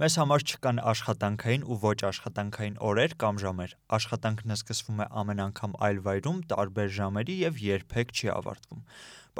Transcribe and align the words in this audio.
Մեզ 0.00 0.14
համար 0.16 0.42
չկան 0.48 0.78
աշխատանքային 0.90 1.64
ու 1.68 1.76
ոչ 1.80 1.96
աշխատանքային 2.08 2.76
օրեր 2.90 3.14
կամ 3.20 3.40
ժամեր։ 3.42 3.72
Աշխատանքն 3.96 4.54
սկսվում 4.54 5.02
է 5.04 5.06
ամեն 5.22 5.42
անգամ 5.44 5.74
այլ 5.88 6.00
վայրում, 6.06 6.38
տարբեր 6.52 6.94
ժամերի 6.98 7.36
եւ 7.40 7.60
երբեք 7.64 8.14
չի 8.16 8.30
ավարտվում։ 8.34 8.80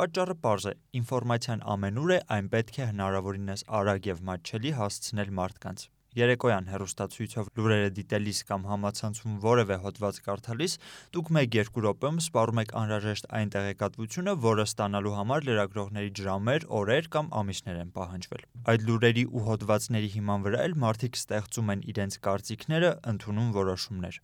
Պատճառը 0.00 0.36
պարզ 0.44 0.66
է՝ 0.68 0.74
ինֆորմացիան 1.00 1.64
ամենուր 1.76 2.12
է, 2.12 2.20
այն 2.36 2.52
պետք 2.56 2.76
է 2.76 2.90
հնարավորինս 2.90 3.64
արագ 3.80 4.10
եւ 4.10 4.22
մատչելի 4.28 4.74
հասցնել 4.82 5.32
մարդկանց։ 5.40 5.86
Երեկոյան 6.18 6.66
հերոստացույցով 6.66 7.48
լուրերը 7.54 7.90
դիտելիս 7.94 8.38
կամ 8.48 8.64
համացանցում 8.66 9.34
որևէ 9.44 9.76
հոդված 9.84 10.16
կարդալիս 10.24 10.72
դուք 11.14 11.28
1-2 11.38 11.84
րոպեում 11.84 12.18
սպառում 12.24 12.60
եք 12.62 12.74
անհրաժեշտ 12.80 13.28
այն 13.38 13.52
տեղեկատվությունը, 13.54 14.34
որը 14.46 14.64
ստանալու 14.70 15.14
համար 15.20 15.46
լրագրողների 15.50 16.10
ժամեր, 16.26 16.66
օրեր 16.80 17.10
կամ 17.14 17.30
ամիսներ 17.40 17.78
են 17.84 17.94
պահանջվել։ 17.94 18.44
Այդ 18.74 18.86
լուրերի 18.90 19.24
ու 19.30 19.44
հոդվածների 19.50 20.10
հիման 20.18 20.44
վրա 20.50 20.66
էլ 20.66 20.76
մարդիկ 20.82 21.20
ստեղծում 21.20 21.72
են 21.78 21.86
իրենց 21.94 22.18
կարծիքները, 22.26 22.90
ընդունում 23.14 23.54
որոշումներ։ 23.60 24.20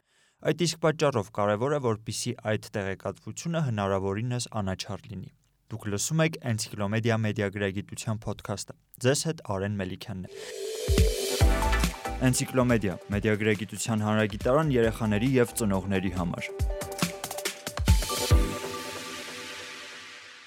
Այդ 0.47 0.63
իսկ 0.67 0.81
պատճառով 0.87 1.31
կարևոր 1.39 1.77
է, 1.77 1.81
որպիսի 1.87 2.33
այդ 2.51 2.67
տեղեկատվությունը 2.77 3.63
հնարավորինս 3.71 4.51
անաչառ 4.61 5.07
լինի։ 5.07 5.31
Դուք 5.67 5.87
լսում 5.91 6.21
եք 6.27 6.37
Encyclopedia 6.51 7.17
Media 7.19 7.49
գրագիտության 7.51 8.21
ոդքասթը։ 8.27 8.77
Ձեզ 9.07 9.27
հետ 9.31 9.47
Արեն 9.57 9.81
Մելիքյանն 9.81 10.29
է։ 10.31 11.26
Էնցիկլոմեդիա՝ 12.27 12.95
մեդիագրագիտության 13.13 14.05
հանրագիտարան 14.07 14.73
երեխաների 14.77 15.29
եւ 15.37 15.53
ծնողների 15.61 16.13
համար։ 16.17 16.49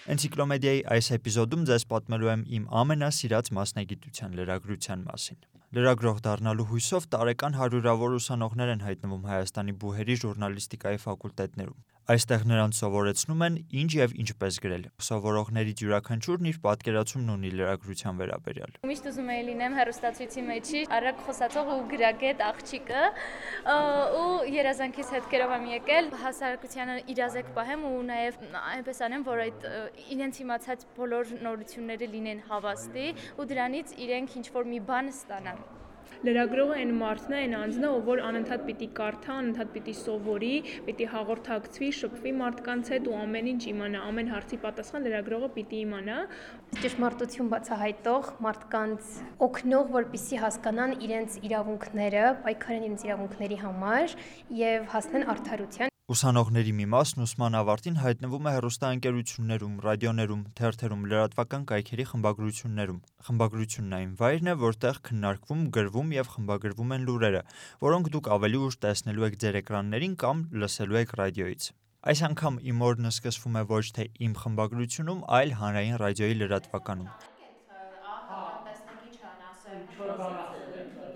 Էնցիկլոմեդիայի 0.09 0.81
այս 0.95 1.07
էպիզոդում 1.19 1.65
ձեզ 1.69 1.83
պատմելու 1.93 2.29
եմ 2.33 2.43
իմ 2.57 2.63
ամենասիրած 2.81 3.51
մասնագիտության 3.59 4.37
լրագրության 4.39 5.03
մասին։ 5.09 5.39
Լրագրող 5.77 6.21
դառնալու 6.25 6.65
հույսով 6.71 7.03
տարեկան 7.13 7.57
հարյուրավոր 7.59 8.15
ուսանողներ 8.17 8.71
են 8.73 8.81
հայտնվում 8.87 9.27
Հայաստանի 9.29 9.75
բուհերի 9.83 10.15
ժուրնալիստիկայի 10.23 11.01
ֆակուլտետներում։ 11.05 11.77
Այստեղ 12.09 12.43
նրանց 12.49 12.77
սովորեցնում 12.79 13.41
են 13.45 13.57
ինչ 13.79 13.89
եւ 13.93 14.13
ինչպես 14.23 14.55
գրել։ 14.63 14.85
Սովորողներից 15.05 15.83
յուրաքանչյուրն 15.83 16.47
իր 16.49 16.57
պատկերացումն 16.63 17.27
ունի 17.35 17.51
լրագրության 17.59 18.21
վերաբերյալ։ 18.21 18.73
Միշտ 18.89 19.09
ուզում 19.11 19.29
էի 19.35 19.43
լինեմ 19.49 19.77
հերոստացույցի 19.77 20.45
մեջի 20.47 20.81
արագ 20.97 21.21
խոսացող 21.27 21.69
ու 21.75 21.77
գրագետ 21.93 22.41
աղջիկը 22.49 23.03
ու 24.23 24.33
երազանքից 24.57 25.13
հետքերով 25.19 25.55
եմ 25.59 25.69
եկել 25.75 26.11
հասարակությանը 26.25 26.99
իրազեկ 27.13 27.51
պահեմ 27.59 27.87
ու 27.93 27.95
նաեւ 28.09 28.39
այնպես 28.73 29.03
անեմ, 29.05 29.27
որ 29.29 29.43
այդ 29.45 29.67
իրենց 30.17 30.41
իմացած 30.49 30.87
բոլոր 30.97 31.35
նորությունները 31.45 32.13
լինեն 32.17 32.41
հավաստի 32.49 33.09
ու 33.37 33.49
դրանից 33.53 33.99
իրենք 34.09 34.39
ինչ 34.41 34.47
որ 34.57 34.73
մի 34.73 34.81
բան 34.89 35.13
ստանան։ 35.13 35.78
Լրագրողը 36.27 36.77
այն 36.79 36.93
մարդն 36.99 37.33
է, 37.35 37.39
այն 37.45 37.53
անձնը, 37.59 37.89
ով 37.95 38.07
որ 38.09 38.21
անընդհատ 38.29 38.63
պիտի 38.69 38.87
կարդա, 38.99 39.35
անընդհատ 39.39 39.69
պիտի 39.75 39.93
սովորի, 39.99 40.51
պիտի 40.87 41.07
հաղորդակցվի, 41.13 41.89
շփվի 41.99 42.33
մարդկանց 42.39 42.91
հետ 42.93 43.09
ու 43.09 43.17
ամեն 43.19 43.49
ինչ 43.53 43.61
իմանա, 43.71 44.01
ամեն 44.09 44.31
հարցի 44.35 44.59
պատասխան 44.65 45.07
լրագրողը 45.07 45.51
պիտի 45.55 45.81
իմանա։ 45.85 46.17
Ճշմարտություն 46.79 47.51
բացահայտող 47.55 48.31
մարդկանց 48.49 49.13
օգնող, 49.49 49.93
որպիսի 49.99 50.41
հասկանան 50.43 50.97
իրենց 51.09 51.37
իրավունքները, 51.49 52.25
պայքարեն 52.45 52.89
իրենց 52.89 53.07
իրավունքների 53.09 53.61
համար 53.63 54.17
եւ 54.63 54.91
հասնեն 54.95 55.31
արդարության 55.35 55.88
Ուսանողների 56.09 56.71
մի 56.73 56.85
մասն 56.89 57.21
ուսման 57.21 57.55
ավարտին 57.59 57.97
հայտնվում 58.01 58.47
է 58.49 58.51
հեռուստաընկերություններում, 58.55 59.73
ռադիոներում, 59.85 60.39
թերթերում, 60.57 61.03
լրատվական 61.11 61.67
կայքերի 61.69 62.05
խմբագրություններում։ 62.11 63.01
Խմբագրությունն 63.27 63.93
այն 63.97 64.15
վայրն 64.17 64.49
է, 64.49 64.55
որտեղ 64.63 64.99
քննարկվում, 65.05 65.61
գրվում 65.77 66.09
եւ 66.17 66.31
խմբագրվում 66.33 66.95
են 66.97 67.05
լուրերը, 67.09 67.41
որոնք 67.85 68.09
դուք 68.15 68.29
ավելի 68.39 68.61
ուշ 68.65 68.77
տեսնելու 68.89 69.27
եք 69.29 69.37
ձեր 69.45 69.59
էկրաններին 69.61 70.15
կամ 70.25 70.41
լսելու 70.63 70.97
եք 71.05 71.13
ռադիոյից։ 71.21 71.69
Այս 72.09 72.23
անգամ 72.25 72.57
իմ 72.73 72.81
օրն 72.89 73.09
սկսվում 73.13 73.59
է 73.59 73.63
ոչ 73.69 73.85
թե 73.99 74.07
իմ 74.25 74.33
խմբագրությունում, 74.41 75.21
այլ 75.37 75.53
հանրային 75.61 75.99
ռադիոյի 76.01 76.39
լրատվականում։ 76.41 77.11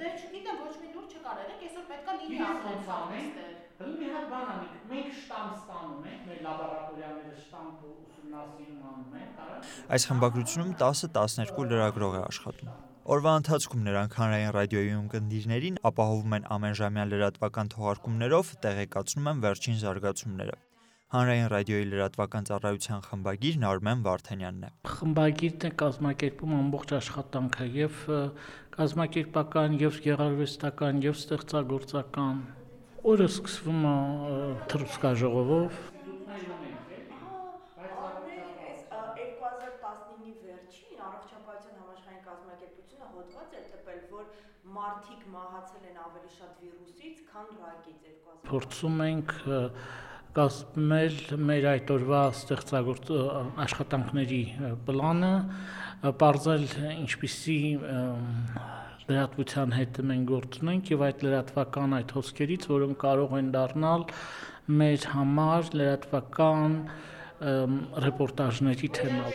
Դե 0.03 0.07
չգիտեմ, 0.21 0.57
ոչ 0.67 0.75
մի 0.83 0.93
լուր 0.93 1.05
չկար, 1.09 1.41
երեք 1.47 1.65
այսօր 1.65 1.89
պետքա 1.89 2.13
լինի 2.21 2.45
արդեն 2.51 3.42
Հələ 3.83 3.97
մի 3.99 4.09
հատ 4.13 4.27
բան 4.31 4.49
անենք, 4.53 4.75
մենք 4.89 5.15
շտամп 5.19 5.55
ստանում 5.59 6.03
ենք, 6.07 6.19
մեր 6.27 6.37
լաբորատորիաները 6.43 7.41
շտամպ 7.43 7.81
ուսումնասիրում 7.89 8.85
անում 8.89 9.17
են, 9.19 9.33
կարա։ 9.39 9.57
Այս 9.97 10.05
խմբագրությունում 10.09 10.71
10-12 10.83 11.65
լրագրող 11.73 12.15
է 12.15 12.21
աշխատում։ 12.23 12.69
Օրվա 13.13 13.33
ընթացքում 13.41 13.81
նրանք 13.83 14.15
հանրային 14.21 14.53
ռադիոյի 14.55 14.93
ունկնդիրներին 15.01 15.79
ապահովում 15.91 16.35
են 16.37 16.47
ամենժամյա 16.55 17.05
լրատվական 17.11 17.73
թողարկումներով, 17.73 18.53
տեղեկացնում 18.63 19.27
են 19.33 19.43
վերջին 19.43 19.77
զարգացումները։ 19.83 20.55
Հանրային 21.13 21.49
ռադիոյի 21.51 21.87
լրատվական 21.91 22.47
ծառայության 22.47 23.03
խմբագիրն 23.09 23.67
Արմեն 23.73 24.07
Վարդանյանն 24.07 24.63
է։ 24.63 24.71
Խմբագիրն 24.93 25.67
է 25.67 25.71
կազմակերպում 25.83 26.55
ամբողջ 26.63 26.95
աշխատանքը 27.03 27.67
եւ 27.83 28.01
կազմակերպական, 28.79 29.79
եւ 29.83 29.99
գեղարվեստական, 30.07 31.03
եւ 31.03 31.19
ստեղծագործական 31.19 32.39
Օրը 33.03 33.25
սկսվում 33.27 33.81
է 33.83 33.95
թրուսկաժողովով, 34.71 35.79
2019-ի 40.23 40.31
վերջին 40.43 41.01
առողջապահության 41.07 41.75
համաշխարհային 41.81 42.23
կազմակերպությունը 42.27 43.07
հոդված 43.15 43.57
էր 43.59 43.65
տպել, 43.73 43.99
որ 44.13 44.25
մարդիկ 44.77 45.25
մահացել 45.33 45.83
են 45.89 45.97
ավելի 46.03 46.31
շատ 46.37 46.53
վիրուսից, 46.63 47.19
քան 47.33 47.47
ռակից 47.63 47.97
2000։ 48.05 48.39
Փորձում 48.47 49.03
ենք 49.07 49.35
կազմել 50.39 51.17
մեր 51.49 51.67
այդ 51.73 51.93
օրվա 51.97 52.21
ստեղծագործ 52.37 53.11
աշխատանքների 53.67 54.43
պլանը, 54.87 55.33
բարձել 56.23 56.65
ինչպիսի 57.03 57.59
լրատվության 59.09 59.73
հետ 59.77 60.01
մենք 60.09 60.29
գործունենք 60.33 60.91
եւ 60.93 61.01
այդ 61.07 61.23
լրատվական 61.27 61.95
այդ 61.99 62.13
հոսքերից, 62.17 62.67
որոնք 62.73 62.99
կարող 63.03 63.33
են 63.39 63.49
դառնալ 63.55 64.05
մեր 64.83 65.07
համար 65.13 65.73
լրատվական 65.79 66.77
ռեպորտաժների 68.07 68.89
թեմա։ 68.99 69.25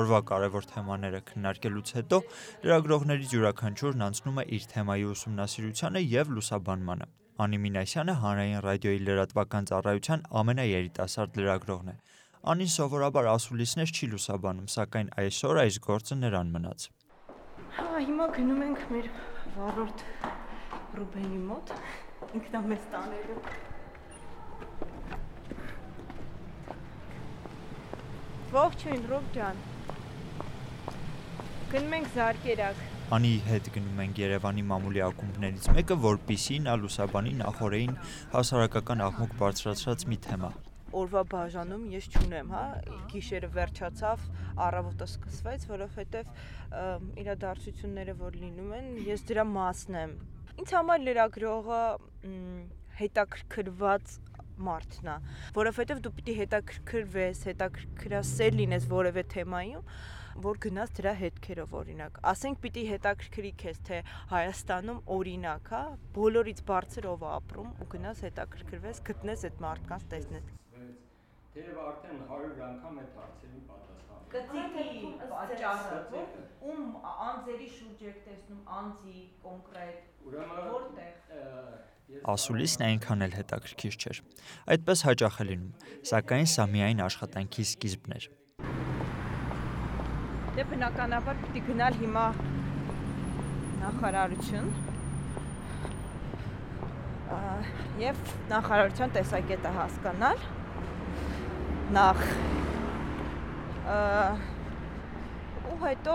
Օրվա 0.00 0.18
կարևոր 0.30 0.66
թեմաները 0.70 1.20
քննարկելուց 1.30 1.88
հետո 1.96 2.18
լրագրողներից 2.66 3.32
յուրաքանչյուրն 3.34 4.04
անցնում 4.06 4.36
է 4.42 4.44
իր 4.56 4.66
թեմայի 4.74 5.06
ուսումնասիրությանը 5.14 6.02
եւ 6.04 6.30
լուսաբանմանը։ 6.36 7.08
Անի 7.40 7.58
Մինասյանը 7.64 8.14
հանրային 8.22 8.62
ռադիոյի 8.66 9.00
լրատվական 9.08 9.68
ծառայության 9.70 10.24
ամենաերիտասարդ 10.40 11.40
լրագրողն 11.40 11.90
է։ 11.90 11.96
Անին 12.40 12.70
սովորաբար 12.72 13.26
ասուլիսներ 13.34 13.90
չի 13.92 14.06
լուսաբանում, 14.14 14.68
սակայն 14.72 15.08
այսօր 15.20 15.58
այս 15.60 15.74
գործը 15.84 16.16
նրան 16.20 16.52
մնաց։ 16.54 16.84
Հա, 17.76 17.88
հիմա 18.06 18.28
գնում 18.36 18.62
ենք 18.64 18.86
մեր 18.94 19.08
վառորդ 19.56 20.04
Ռուբենի 20.96 21.40
մոտ, 21.50 21.72
ինքն 22.38 22.56
է 22.56 22.62
մեզ 22.70 22.86
տանելու։ 22.94 23.36
Ողջույն, 28.56 29.04
Ռուբ 29.12 29.28
ջան։ 29.36 29.62
Գնում 31.76 31.94
ենք 32.00 32.10
Զարգերակ։ 32.16 32.82
Անի 33.20 33.34
հետ 33.50 33.70
գնում 33.76 34.02
ենք 34.06 34.24
Երևանի 34.24 34.66
մամուլի 34.72 35.04
ակումբներից 35.10 35.70
մեկը, 35.76 36.00
որպիսի 36.08 36.58
նա 36.70 36.80
լուսաբանի 36.86 37.36
նախորեին 37.44 37.94
հասարակական 38.32 39.06
աղմուկ 39.10 39.38
բարձրացրած 39.44 40.08
մի 40.08 40.22
թեմա 40.30 40.54
օրվա 40.96 41.22
բաժանում 41.30 41.84
ես 41.92 42.08
ճունեմ, 42.14 42.50
հա, 42.54 42.64
գիշերը 43.12 43.50
վերջացավ, 43.54 44.24
առավոտը 44.66 45.08
սկսվեց, 45.10 45.66
որովհետև 45.70 46.34
իրադարձությունները 47.22 48.16
որ 48.20 48.38
լինում 48.44 48.74
են, 48.78 48.90
ես 49.10 49.24
դրա 49.30 49.46
մասն 49.54 49.98
եմ։ 50.00 50.16
Ինձ 50.60 50.74
համար 50.76 51.04
լրագրողը 51.06 51.82
հետաքրքրված 53.00 54.16
մարդն 54.60 55.10
է, 55.10 55.18
որովհետև 55.56 56.00
դու 56.04 56.14
պիտի 56.18 56.34
հետաքրքրվես, 56.40 57.44
հետաքրքրասեր 57.50 58.58
լինես 58.60 58.88
որևէ 58.90 59.24
թեմայում, 59.34 59.86
որ 60.44 60.60
գնաս 60.64 60.92
դրա 61.00 61.14
հետքերով 61.20 61.74
օրինակ։ 61.80 62.20
Ասենք 62.32 62.60
պիտի 62.64 62.84
հետաքրքրի 62.90 63.52
քեզ 63.64 63.82
թե 63.88 63.98
Հայաստանում 64.30 65.02
օրինակ, 65.16 65.74
հա, 65.74 65.82
բոլորից 66.20 66.64
բարձր 66.70 67.10
ով 67.16 67.26
է 67.26 67.30
ապրում 67.40 67.74
ու 67.80 67.90
գնաս 67.96 68.24
հետաքրքրվես, 68.28 69.04
գտնես 69.10 69.46
այդ 69.50 69.62
մարդկանց, 69.66 70.10
տեսնես 70.14 70.59
թեև 71.54 71.78
արդեն 71.82 72.18
100 72.30 72.60
անգամ 72.64 72.98
այդ 73.02 73.14
հարցերին 73.20 73.62
պատասխան։ 73.70 74.26
Գծիկի 74.34 75.08
պատճառը 75.30 76.20
ում 76.70 76.84
անձերի 77.28 77.70
շուրջ 77.78 78.04
եք 78.10 78.20
տեսնում 78.26 78.60
անձի 78.80 79.22
կոնկրետ 79.46 80.04
որտեղ 80.74 81.14
Ասուլիսն 82.30 82.84
այնքան 82.86 83.24
էլ 83.26 83.34
հետաքրքիր 83.38 83.96
չէր։ 84.04 84.20
Այդպես 84.74 85.02
հաճախ 85.08 85.40
է 85.42 85.44
լինում, 85.50 85.74
սակայն 86.10 86.48
սա 86.52 86.64
միայն 86.70 87.02
աշխատանքի 87.06 87.66
սկիզբն 87.70 88.16
էր։ 88.16 88.28
Դե 90.54 90.64
բնականաբար 90.70 91.42
պիտի 91.42 91.64
գնալ 91.70 91.98
հիմա 92.04 92.24
նախարարություն 93.82 94.72
եւ 98.00 98.24
նախարարության 98.54 99.14
տեսակետը 99.18 99.76
հասկանալ 99.78 100.48
նախ 101.94 102.20
ու 105.70 105.78
հետո 105.80 106.12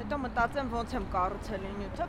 հետո 0.00 0.18
մտածեմ 0.24 0.68
ոնց 0.74 0.96
եմ 0.98 1.06
կառուցել 1.14 1.64
նյութը 1.78 2.08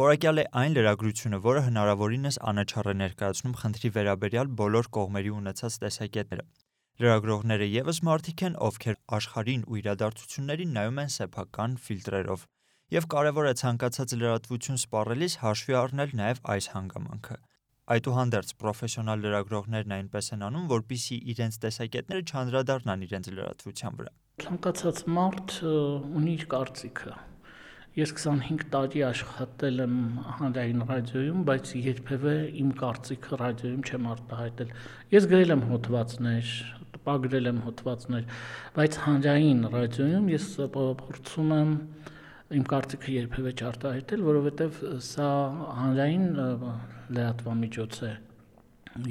Որակյալ 0.00 0.40
է 0.40 0.44
այն 0.60 0.76
լրագրությունը, 0.78 1.40
որը 1.48 1.64
հնարավորինս 1.66 2.38
անաչառ 2.52 2.88
է 2.92 2.94
ներկայացնում 3.00 3.58
խնդրի 3.60 3.90
վերաբերյալ 3.98 4.52
բոլոր 4.60 4.88
կողմերի 4.96 5.32
ունեցած 5.36 5.78
տեսակետները։ 5.84 6.44
Լրագրողները 7.02 7.68
եւս 7.72 8.00
մարդիկ 8.08 8.44
են, 8.48 8.56
ովքեր 8.68 8.96
աշխարհին 9.18 9.66
ու 9.68 9.80
իրադարձություններին 9.82 10.74
նայում 10.78 11.02
են 11.02 11.12
սեփական 11.18 11.76
ֆիլտրերով։ 11.88 12.46
Եվ 12.98 13.10
կարևոր 13.18 13.50
է 13.50 13.54
ցանկացած 13.64 14.16
լրատվություն 14.22 14.82
սպառելիս 14.86 15.38
հաշվի 15.42 15.78
առնել 15.82 16.18
նաև 16.22 16.42
այս 16.56 16.72
հանգամանքը։ 16.78 17.38
Այդուհանդերձ 17.94 18.50
պրոֆեսիոնալ 18.62 19.24
լրագրողներն 19.24 19.96
այնպես 19.98 20.32
են 20.36 20.44
անում, 20.48 20.66
որpիսի 20.74 21.16
իրենց 21.34 21.58
տեսակետները 21.64 22.26
չանդրադառնան 22.28 23.06
իրենց 23.08 23.32
լրատվության 23.38 23.98
վրա։ 24.02 24.12
Ցանկացած 24.44 25.02
մարդ 25.18 25.56
ունի 25.68 26.34
իր 26.38 26.46
կարծիքը 26.52 27.16
Ես 27.98 28.12
25 28.14 28.60
տարի 28.70 29.00
աշխատել 29.08 29.80
եմ 29.82 29.94
հանրային 30.38 30.82
ռադիոյում, 30.86 31.38
բայց 31.48 31.70
երբևէ 31.82 32.34
իմ 32.60 32.68
կարծիքը 32.78 33.38
ռադիոյում 33.40 33.80
չեմ 33.88 34.04
արտահայտել։ 34.12 34.70
Ես 35.14 35.26
գրել 35.32 35.54
եմ 35.54 35.64
հոդվածներ, 35.70 36.52
տպագրել 36.94 37.50
եմ 37.50 37.58
հոդվածներ, 37.64 38.28
բայց 38.78 39.00
հանրային 39.08 39.66
ռադիոյում 39.72 40.30
ես 40.34 40.46
փորձում 40.76 41.56
եմ 41.58 41.72
իմ 42.48 42.64
կարծիքը 42.64 43.12
երբևէ 43.12 43.50
չարտահայտել, 43.60 44.22
որովհետև 44.24 44.76
սա 45.04 45.28
հանրային 45.78 46.22
լրատվամիջոց 47.12 47.98
է 48.08 48.12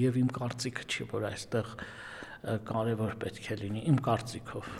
եւ 0.01 0.15
իմ 0.23 0.29
կարծիքը 0.37 0.85
չի, 0.87 1.05
որ 1.11 1.25
այստեղ 1.29 1.69
կարևոր 2.69 3.13
պետք 3.21 3.49
է 3.53 3.57
լինի 3.61 3.83
իմ 3.91 3.99
կարծիքով 4.07 4.71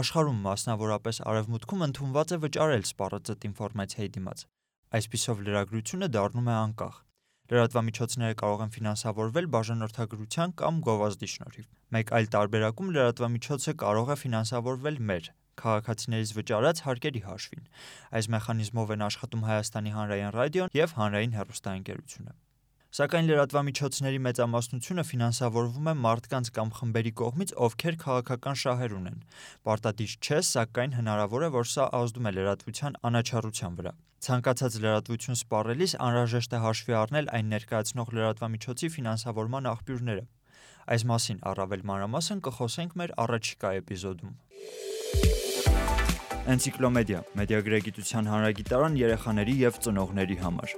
Աշխարհում 0.00 0.42
մասնավորապես 0.44 1.20
արևմուտքում 1.30 1.84
ընդունված 1.86 2.34
է 2.34 2.38
վճարել 2.44 2.84
սպառածտ 2.88 3.46
ինֆորմացիայի 3.48 4.10
դիմաց։ 4.16 4.44
Այսպիսով 4.98 5.40
լրագրությունը 5.48 6.08
դառնում 6.16 6.50
է 6.52 6.54
անկախ։ 6.60 6.98
Լրատվամիջոցները 7.54 8.36
կարող 8.44 8.64
են 8.64 8.74
ֆինանսավորվել 8.74 9.48
բաժանորդագրության 9.54 10.54
կամ 10.60 10.82
գովազդի 10.88 11.28
շնորհիվ։ 11.34 11.66
Մեկ 11.96 12.12
այլ 12.18 12.28
տարբերակում 12.34 12.92
լրատվամիջոցը 12.96 13.74
կարող 13.84 14.12
է 14.14 14.16
ֆինանսավորվել 14.24 15.00
մեր 15.12 15.32
քաղաքացիներից 15.62 16.32
վճարած 16.38 16.82
հարկերի 16.86 17.22
հաշվին։ 17.28 17.68
Այս 18.18 18.30
մեխանիզմով 18.34 18.94
են 18.94 19.04
աշխատում 19.10 19.46
Հայաստանի 19.50 19.94
հանրային 19.98 20.34
ռադիոն 20.38 20.74
եւ 20.84 20.98
հանրային 20.98 21.36
հեռուստաընկերությունը։ 21.38 22.34
Սակայն 22.94 23.26
լրատվամիջոցների 23.26 24.18
մեծամասնությունը 24.24 25.02
ֆինանսավորվում 25.08 25.88
է 25.90 25.94
մարդկանց 26.04 26.50
կամ 26.54 26.68
խմբերի 26.78 27.12
կողմից, 27.20 27.54
ովքեր 27.66 27.96
քաղաքական 28.04 28.60
շահեր 28.62 28.94
ունեն։ 28.98 29.16
Պարտադիր 29.66 30.14
չէ, 30.22 30.38
սակայն 30.50 30.94
հնարավոր 31.00 31.46
է, 31.48 31.48
որ 31.58 31.66
սա 31.74 31.88
ազդում 31.98 32.28
է 32.30 32.32
լրատվության 32.38 32.98
անաչառության 33.10 33.80
վրա։ 33.82 33.94
Ցանկացած 34.24 34.78
լրատվություն 34.84 35.40
սպառելիս 35.42 35.96
անհրաժեշտ 36.06 36.54
է 36.54 36.62
հաշվի 36.68 36.94
առնել 37.02 37.32
այն 37.34 37.50
ներկայացնող 37.54 38.14
լրատվամիջոցի 38.14 38.94
ֆինանսավորման 38.94 39.70
աղբյուրները։ 39.74 40.24
Այս 40.94 41.04
մասին 41.10 41.42
առավել 41.50 41.84
մանրամասն 41.90 42.46
կխոսենք 42.46 42.98
մեր 43.02 43.18
առաջիկա 43.26 43.74
էպիզոդում։ 43.82 44.32
Էնցիկլոմեդիա՝ 46.44 47.18
մեդիագրագիտության 47.40 48.26
հանրագիտարան 48.28 48.96
երեխաների 49.00 49.52
եւ 49.62 49.76
ծնողների 49.84 50.34
համար։ 50.44 50.74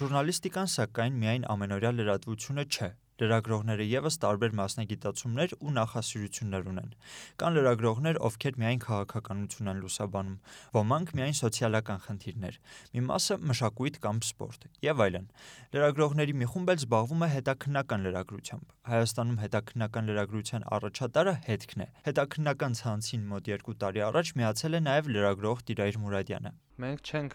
Ժուրնալիստիկան 0.00 0.68
սակայն 0.74 1.16
միայն 1.22 1.46
ամենօրյա 1.54 1.92
լրատվությունը 1.96 2.64
չէ։ 2.68 2.90
Լրագրողները 3.20 3.84
եւս 3.90 4.16
տարբեր 4.22 4.54
մասնագիտացումներ 4.60 5.54
ու 5.60 5.72
նախասիրություններ 5.76 6.68
ունեն։ 6.70 6.94
Կան 7.42 7.56
լրագրողներ, 7.58 8.20
ովքեր 8.28 8.58
միայն 8.62 8.80
քաղաքականություն 8.84 9.70
են 9.72 9.82
լուսաբանում, 9.84 10.38
ոմանք 10.76 11.12
միայն 11.20 11.36
սոցիալական 11.40 12.00
խնդիրներ, 12.06 12.58
մի 12.96 13.04
մասը 13.10 13.38
մշակույթ 13.50 14.00
կամ 14.06 14.22
սպորտ 14.30 14.66
եւ 14.88 15.04
այլն։ 15.04 15.28
Լրագրողների 15.76 16.34
մի 16.40 16.50
խումբ 16.50 16.74
էլ 16.74 16.80
զբաղվում 16.80 17.24
է 17.24 17.30
հետաքննական 17.36 18.04
լրագրությամբ։ 18.08 18.74
Հայաստանում 18.90 19.38
հետաքննական 19.44 20.10
լրագրության 20.10 20.66
առաջատարը 20.80 21.34
հետքն 21.50 21.84
է։ 21.84 21.88
Հետաքննական 22.10 22.76
ցանցին 22.80 23.30
մոտ 23.30 23.52
2 23.54 23.78
տարի 23.84 24.04
առաջ 24.10 24.34
միացել 24.40 24.80
է 24.80 24.84
նաեւ 24.90 25.14
լրագրող 25.14 25.64
Տիրայր 25.70 26.00
Մուրադյանը։ 26.00 26.52
Մենք 26.80 27.10
չենք 27.10 27.34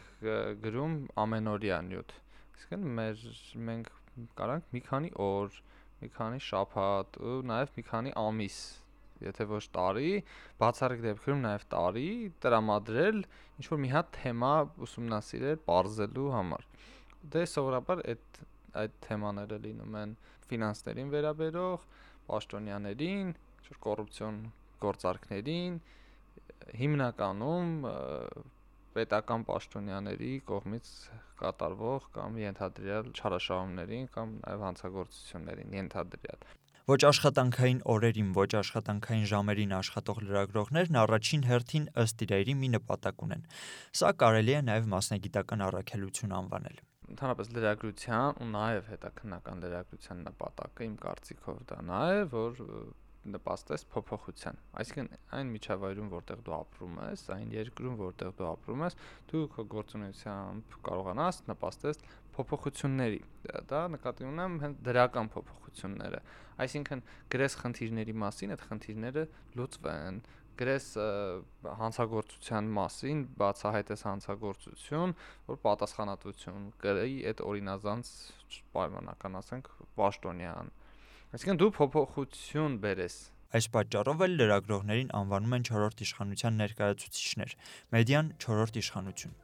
գրում 0.65 0.93
ամենօրյա 1.25 1.79
նյութ 1.85 2.15
Իսկն 2.55 2.85
մեր 2.97 3.23
մենք 3.67 3.89
կարանք 4.39 4.69
մի 4.73 4.81
քանի 4.85 5.09
օր, 5.21 5.57
մի 6.01 6.09
քանի 6.15 6.41
շաբաթ 6.47 7.19
ու 7.21 7.37
նաև 7.51 7.75
մի 7.75 7.83
քանի 7.89 8.11
ամիս, 8.21 8.57
եթե 9.25 9.47
ոչ 9.51 9.63
տարի, 9.77 10.11
բացառիկ 10.61 11.05
դեպքերում 11.05 11.43
նաև 11.45 11.67
տարի 11.75 12.09
տրամադրել 12.45 13.21
ինչ 13.55 13.65
որ 13.71 13.81
մի 13.85 13.91
հատ 13.95 14.11
թեմա 14.19 14.53
ուսումնասիրել, 14.85 15.61
ողջելու 15.69 16.27
համար։ 16.35 16.67
Դե 17.35 17.43
սովորաբար 17.55 18.03
այդ 18.11 18.41
այդ 18.75 18.95
թեմաները 19.05 19.59
լինում 19.65 19.93
են 20.01 20.15
ֆինանսներին 20.49 21.11
վերաբերող, 21.13 21.85
պաշտոնյաներին, 22.29 23.29
ինչ 23.31 23.69
որ 23.71 23.79
կոռուպցիոն 23.85 24.41
գործարքներին, 24.83 25.77
հիմնականում 26.81 27.71
պետական 28.95 29.45
պաշտոնյաների 29.49 30.33
կողմից 30.49 30.91
կատարվող 31.41 32.09
կամ 32.15 32.37
ենթադրյալ 32.43 33.09
չարաշահումներին 33.15 34.07
կամ 34.15 34.37
նաև 34.45 34.65
հանցագործություններին 34.69 35.75
ենթադրյալ 35.79 36.47
Ոչ 36.85 36.99
աշխատանքային 37.09 37.79
օրերին, 37.91 38.27
ոչ 38.37 38.49
աշխատանքային 38.59 39.23
ժամերին 39.31 39.71
աշխատող 39.79 40.19
լրագրողներն 40.25 40.99
առաջին 41.01 41.45
հերթին 41.49 41.87
ըստ 42.03 42.25
իրերի 42.27 42.53
մի 42.59 42.69
նպատակ 42.75 43.23
ունեն։ 43.25 43.47
Սա 44.01 44.11
կարելի 44.21 44.53
է 44.53 44.59
նաև 44.67 44.91
մասնագիտական 44.93 45.65
առաքելություն 45.65 46.35
անվանել 46.41 46.83
ընդհանրապես 47.05 47.49
լրագրության 47.55 48.39
ու 48.41 48.47
նաև 48.51 48.87
հետաքննական 48.91 49.59
լրագրության 49.65 50.21
նպատակը 50.25 50.85
իմ 50.85 50.95
կարծիքով 51.05 51.59
դա 51.71 51.77
նա 51.89 51.99
է, 52.15 52.21
որ 52.31 52.61
նպաստես 53.33 53.83
փոփոխության։ 53.93 54.59
Այսինքն 54.81 55.09
այն 55.37 55.51
միջավայրում, 55.55 56.09
որտեղ 56.13 56.43
դու 56.45 56.55
ապրում 56.55 56.99
ես, 57.05 57.23
այն 57.35 57.53
երկրում, 57.55 57.97
որտեղ 58.01 58.31
դու 58.39 58.47
ապրում 58.51 58.83
ես, 58.85 58.97
դու 59.31 59.43
քո 59.55 59.65
գործունեությամբ 59.73 60.77
կարողանաս 60.85 61.41
նպաստես 61.49 62.01
փոփոխությունների։ 62.35 63.21
Դա 63.71 63.81
նկատի 63.95 64.29
ունեմ 64.29 64.57
հենց 64.65 64.81
դրական 64.85 65.29
փոփոխությունները։ 65.35 66.23
Այսինքն 66.65 67.03
գրես 67.35 67.59
խնդիրների 67.61 68.15
մասին, 68.25 68.55
այդ 68.55 68.65
խնդիրները 68.69 69.23
լուծվեն, 69.59 70.19
գրես 70.55 70.85
հանցագործության 71.81 72.69
մասին, 72.77 73.23
բացահայտես 73.39 74.03
հանցագործություն, 74.07 75.15
որ 75.49 75.59
պատասխանատվություն 75.65 76.69
կրի 76.83 77.17
այդ 77.31 77.43
օրինազանց 77.43 78.11
պայմանական, 78.75 79.39
ասենք, 79.41 79.71
պաշտոնյան 79.99 80.71
Այսինքն 81.35 81.57
դու 81.59 81.67
փոփոխություն 81.75 82.75
բերես 82.83 83.15
Այս 83.59 83.65
պատճառով 83.73 84.21
էլ 84.25 84.37
լրագրողներին 84.39 85.09
անվանում 85.19 85.55
են 85.57 85.65
4-րդ 85.67 86.03
իշխանության 86.05 86.61
ներկայացուցիչներ։ 86.63 87.55
Մեդիան 87.95 88.29
4-րդ 88.45 88.79
իշխանություն 88.85 89.35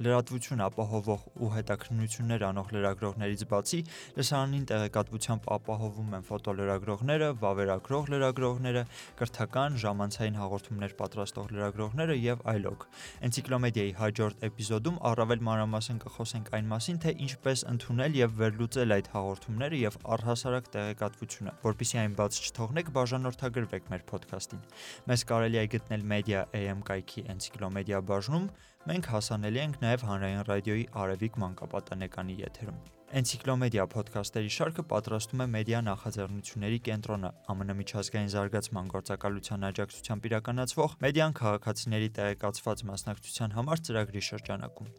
լրատվություն 0.00 0.62
ապահովող 0.64 1.24
ու 1.44 1.50
հետաքննություններ 1.54 2.44
անող 2.50 2.70
լրագրողներից 2.76 3.42
բացի 3.50 3.80
լսարանին 4.16 4.64
տեղեկատվությամբ 4.70 5.48
ապահովում 5.56 6.14
են 6.16 6.24
ֆոտոլրագրողները, 6.30 7.28
վավերագրող 7.40 8.10
լրագրողները, 8.14 8.84
կրթական, 9.20 9.76
ժամանցային 9.84 10.38
հաղորդումներ 10.40 10.94
պատրաստող 11.00 11.52
լրագրողները 11.56 12.16
եւ 12.20 12.44
այլոք։ 12.54 12.86
Էնցիկլոմեդիայի 13.28 13.92
հաջորդ 14.00 14.44
էպիզոդում 14.50 15.00
առավել 15.10 15.44
մանրամասն 15.50 16.00
կխոսենք 16.06 16.50
այն 16.56 16.70
մասին, 16.70 17.00
թե 17.04 17.14
ինչպես 17.26 17.64
ընդունել 17.74 18.18
եւ 18.20 18.34
վերլուծել 18.40 18.96
այդ 18.96 19.12
հաղորդումները 19.14 19.80
եւ 19.80 20.00
առհասարակ 20.16 20.72
տեղեկատվությունը, 20.80 21.54
որpիսի 21.66 22.00
այն 22.00 22.16
բաց 22.20 22.40
չթողնեք 22.40 22.92
բաժանորդագրվեք 22.96 23.90
մեր 23.90 24.04
ոդքասթին։ 24.10 24.66
Մեզ 25.10 25.24
կարելի 25.30 25.60
է 25.60 25.64
գտնել 25.76 26.08
Media 26.14 26.44
AM 26.56 26.84
կայքի 26.90 27.26
Էնցիկլոմեդիա 27.34 28.02
բաժնում 28.10 28.50
Մենք 28.88 29.06
հասանելի 29.12 29.60
ենք 29.60 29.74
նաև 29.82 30.02
հանրային 30.08 30.38
ռադիոյի 30.48 30.84
Արևիկ 31.00 31.34
մանկապատանեկանի 31.42 32.36
եթերում։ 32.40 32.78
Էնցիկլոմեդիա 33.20 33.84
ոդքասթերի 33.92 34.52
շարքը 34.56 34.84
պատրաստում 34.92 35.42
է 35.44 35.46
մեդիա 35.54 35.80
նախաձեռնությունների 35.90 36.78
կենտրոնը 36.88 37.30
ԱՄՆ 37.50 37.76
միջազգային 37.80 38.30
զարգացման 38.34 38.90
գործակալության 38.96 39.66
աջակցությամբ 39.70 40.28
իրականացվող 40.30 40.94
մեդիան 41.04 41.36
քաղաքացիների 41.40 42.12
տեղեկացված 42.20 42.84
մասնակցության 42.90 43.56
համար 43.60 43.82
ծրագրի 43.90 44.22
շրջանակում։ 44.30 44.94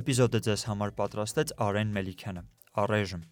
Էպիզոդը 0.00 0.40
ձեզ 0.50 0.64
համար 0.70 0.96
պատրաստեց 1.02 1.54
Արեն 1.70 1.94
Մելիքյանը։ 2.00 2.48
Առայժմ 2.80 3.22